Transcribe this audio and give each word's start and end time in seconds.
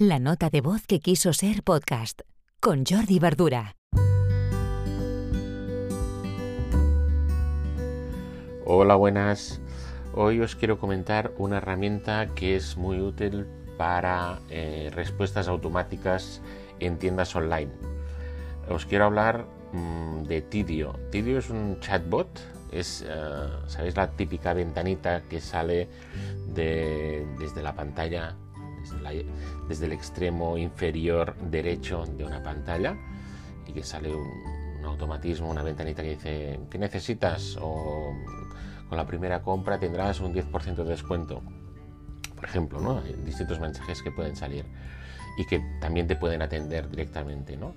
La 0.00 0.20
nota 0.20 0.48
de 0.48 0.60
voz 0.60 0.86
que 0.86 1.00
quiso 1.00 1.32
ser 1.32 1.64
podcast 1.64 2.20
con 2.60 2.84
Jordi 2.88 3.18
Verdura. 3.18 3.74
Hola, 8.64 8.94
buenas. 8.94 9.60
Hoy 10.14 10.40
os 10.40 10.54
quiero 10.54 10.78
comentar 10.78 11.32
una 11.36 11.56
herramienta 11.56 12.28
que 12.36 12.54
es 12.54 12.76
muy 12.76 13.00
útil 13.00 13.48
para 13.76 14.38
eh, 14.50 14.88
respuestas 14.94 15.48
automáticas 15.48 16.42
en 16.78 17.00
tiendas 17.00 17.34
online. 17.34 17.72
Os 18.68 18.86
quiero 18.86 19.06
hablar 19.06 19.46
mm, 19.72 20.22
de 20.28 20.42
Tidio. 20.42 20.94
Tidio 21.10 21.40
es 21.40 21.50
un 21.50 21.80
chatbot, 21.80 22.28
es, 22.70 23.04
eh, 23.04 23.48
¿sabéis 23.66 23.96
la 23.96 24.12
típica 24.12 24.54
ventanita 24.54 25.22
que 25.22 25.40
sale 25.40 25.88
desde 26.54 27.62
la 27.64 27.74
pantalla 27.74 28.36
desde, 29.68 29.86
el 29.86 29.92
extremo 29.92 30.56
inferior 30.56 31.36
derecho 31.36 32.04
de 32.06 32.24
una 32.24 32.42
pantalla 32.42 32.96
y 33.66 33.72
que 33.72 33.82
sale 33.82 34.14
un, 34.14 34.58
automatismo, 34.84 35.50
una 35.50 35.62
ventanita 35.62 36.02
que 36.02 36.10
dice 36.10 36.60
¿qué 36.70 36.78
necesitas? 36.78 37.58
o 37.60 38.14
con 38.88 38.96
la 38.96 39.06
primera 39.06 39.42
compra 39.42 39.78
tendrás 39.78 40.20
un 40.20 40.34
10% 40.34 40.76
de 40.76 40.84
descuento. 40.84 41.42
Por 42.34 42.44
ejemplo, 42.44 42.80
¿no? 42.80 42.98
Hay 43.00 43.12
distintos 43.24 43.60
mensajes 43.60 44.02
que 44.02 44.10
pueden 44.10 44.36
salir 44.36 44.64
y 45.36 45.44
que 45.44 45.60
también 45.80 46.06
te 46.06 46.16
pueden 46.16 46.40
atender 46.40 46.88
directamente, 46.88 47.56
¿no? 47.56 47.74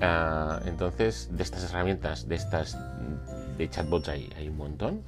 Ah, 0.00 0.60
entonces, 0.64 1.28
de 1.32 1.42
estas 1.42 1.70
herramientas, 1.70 2.26
de 2.28 2.34
estas 2.34 2.76
de 3.56 3.68
chatbots 3.68 4.08
hay, 4.08 4.32
hay 4.36 4.48
un 4.48 4.56
montón. 4.56 5.02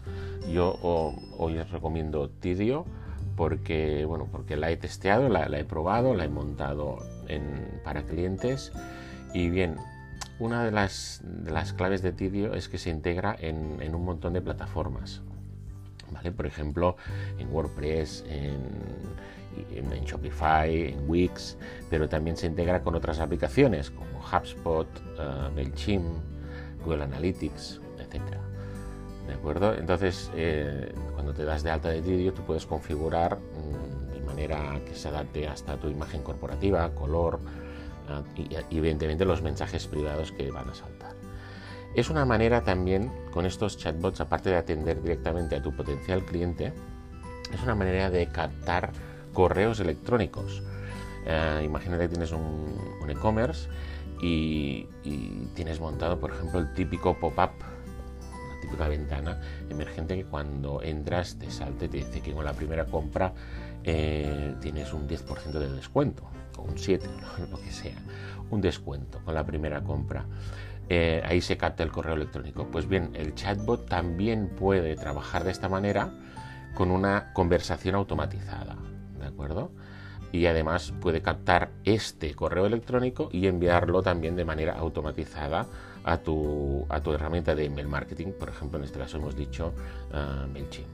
Yo 0.48 0.78
hoy 0.82 1.58
os 1.58 1.70
recomiendo 1.70 2.28
Tidio 2.28 2.84
porque, 3.36 4.04
bueno, 4.04 4.28
porque 4.30 4.56
la 4.56 4.70
he 4.70 4.76
testeado, 4.76 5.28
la, 5.28 5.46
he 5.58 5.64
probado, 5.64 6.14
la 6.14 6.24
he 6.24 6.28
montado 6.28 6.98
para 7.84 8.02
clientes 8.02 8.72
y 9.32 9.48
bien, 9.48 9.76
una 10.38 10.64
de 10.64 10.70
las, 10.70 11.22
claves 11.76 12.02
de 12.02 12.12
Tidio 12.12 12.54
es 12.54 12.68
que 12.68 12.78
se 12.78 12.90
integra 12.90 13.36
en, 13.38 13.94
un 13.94 14.04
montón 14.04 14.32
de 14.32 14.40
plataformas. 14.40 15.22
¿vale? 16.10 16.32
Por 16.32 16.46
ejemplo, 16.46 16.96
en 17.38 17.52
WordPress, 17.52 18.24
en, 18.28 18.58
en, 19.70 20.04
Shopify, 20.04 20.92
en 20.92 21.08
Wix, 21.08 21.56
pero 21.90 22.08
también 22.08 22.36
se 22.36 22.46
integra 22.46 22.82
con 22.82 22.94
otras 22.94 23.20
aplicaciones 23.20 23.90
como 23.90 24.20
HubSpot, 24.20 24.86
uh, 25.18 25.54
MailChimp, 25.54 26.04
Google 26.84 27.04
Analytics, 27.04 27.80
etc. 27.98 28.20
¿De 29.26 29.34
acuerdo? 29.34 29.74
Entonces, 29.74 30.30
eh, 30.34 30.92
cuando 31.14 31.32
te 31.32 31.44
das 31.44 31.62
de 31.62 31.70
alta 31.70 31.90
de 31.90 32.00
vídeo, 32.00 32.32
tú 32.32 32.42
puedes 32.42 32.66
configurar 32.66 33.38
mm, 33.38 34.14
de 34.14 34.20
manera 34.22 34.80
que 34.84 34.94
se 34.94 35.08
adapte 35.08 35.46
hasta 35.46 35.76
tu 35.76 35.88
imagen 35.88 36.22
corporativa, 36.22 36.88
color 36.94 37.38
ah, 38.08 38.22
y, 38.36 38.76
evidentemente 38.76 39.24
los 39.24 39.42
mensajes 39.42 39.86
privados 39.86 40.32
que 40.32 40.50
van 40.50 40.68
a 40.68 40.74
saltar. 40.74 41.12
Es 41.94 42.10
una 42.10 42.24
manera 42.24 42.62
también, 42.62 43.12
con 43.32 43.46
estos 43.46 43.76
chatbots, 43.76 44.20
aparte 44.20 44.50
de 44.50 44.56
atender 44.56 45.00
directamente 45.02 45.56
a 45.56 45.62
tu 45.62 45.76
potencial 45.76 46.24
cliente, 46.24 46.72
es 47.52 47.62
una 47.62 47.74
manera 47.74 48.10
de 48.10 48.26
captar 48.28 48.90
correos 49.32 49.78
electrónicos. 49.78 50.62
Eh, 51.26 51.62
imagínate 51.64 52.04
que 52.04 52.08
tienes 52.08 52.32
un, 52.32 53.08
e-commerce 53.08 53.68
y, 54.22 54.88
y, 55.04 55.50
tienes 55.54 55.78
montado, 55.78 56.18
por 56.18 56.32
ejemplo, 56.32 56.58
el 56.58 56.72
típico 56.72 57.14
pop-up 57.14 57.50
típica 58.62 58.88
ventana 58.88 59.38
emergente 59.68 60.16
que 60.16 60.24
cuando 60.24 60.80
entras 60.82 61.36
te 61.38 61.50
salte, 61.50 61.88
te 61.88 61.98
dice 61.98 62.20
que 62.20 62.32
con 62.32 62.44
la 62.44 62.54
primera 62.54 62.86
compra 62.86 63.34
eh, 63.84 64.54
tienes 64.60 64.92
un 64.92 65.08
10% 65.08 65.50
de 65.50 65.68
descuento, 65.72 66.22
o 66.56 66.62
un 66.62 66.78
7, 66.78 67.06
lo 67.50 67.60
que 67.60 67.70
sea, 67.70 67.96
un 68.50 68.60
descuento 68.60 69.20
con 69.24 69.34
la 69.34 69.44
primera 69.44 69.82
compra. 69.82 70.24
Eh, 70.88 71.22
ahí 71.24 71.40
se 71.40 71.56
capta 71.56 71.82
el 71.82 71.90
correo 71.90 72.14
electrónico. 72.14 72.68
Pues 72.70 72.88
bien, 72.88 73.10
el 73.14 73.34
chatbot 73.34 73.88
también 73.88 74.48
puede 74.48 74.94
trabajar 74.94 75.44
de 75.44 75.50
esta 75.50 75.68
manera 75.68 76.12
con 76.74 76.90
una 76.90 77.32
conversación 77.32 77.94
automatizada, 77.94 78.76
¿de 79.18 79.26
acuerdo? 79.26 79.72
Y 80.32 80.46
además 80.46 80.92
puede 81.00 81.20
captar 81.20 81.70
este 81.84 82.34
correo 82.34 82.66
electrónico 82.66 83.28
y 83.30 83.46
enviarlo 83.46 84.02
también 84.02 84.34
de 84.34 84.44
manera 84.44 84.78
automatizada 84.78 85.66
a 86.04 86.16
tu, 86.16 86.86
a 86.88 87.00
tu 87.00 87.12
herramienta 87.12 87.54
de 87.54 87.66
email 87.66 87.86
marketing. 87.86 88.32
Por 88.32 88.48
ejemplo, 88.48 88.78
en 88.78 88.84
este 88.84 88.98
caso 88.98 89.18
hemos 89.18 89.36
dicho 89.36 89.74
uh, 90.12 90.48
MailChimp. 90.48 90.88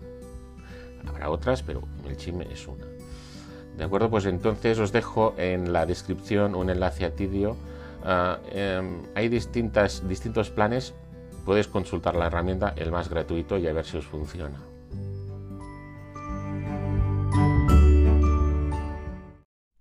Habrá 1.06 1.30
otras, 1.30 1.62
pero 1.62 1.82
MailChimp 2.04 2.42
es 2.50 2.66
una. 2.66 2.84
De 3.76 3.84
acuerdo, 3.84 4.10
pues 4.10 4.26
entonces 4.26 4.78
os 4.80 4.90
dejo 4.90 5.34
en 5.38 5.72
la 5.72 5.86
descripción 5.86 6.56
un 6.56 6.68
enlace 6.68 7.04
a 7.04 7.14
Tidio. 7.14 7.56
Ah, 8.04 8.40
em, 8.50 9.02
hay 9.14 9.28
distintas, 9.28 10.06
distintos 10.08 10.50
planes. 10.50 10.94
Puedes 11.44 11.68
consultar 11.68 12.16
la 12.16 12.26
herramienta, 12.26 12.74
el 12.76 12.90
más 12.90 13.08
gratuito, 13.08 13.56
y 13.56 13.68
a 13.68 13.72
ver 13.72 13.84
si 13.84 13.96
os 13.96 14.04
funciona. 14.04 14.58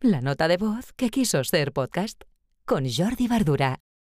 La 0.01 0.21
nota 0.21 0.47
de 0.47 0.57
voz 0.57 0.93
que 0.93 1.09
quiso 1.09 1.43
ser 1.43 1.73
podcast 1.73 2.21
con 2.65 2.85
Jordi 2.87 3.27
Bardura. 3.27 3.79